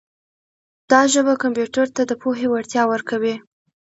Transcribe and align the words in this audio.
دا 0.91 1.01
ژبه 1.13 1.33
کمپیوټر 1.43 1.87
ته 1.95 2.01
د 2.05 2.11
پوهې 2.21 2.47
وړتیا 2.49 2.83
ورکوي. 2.87 3.35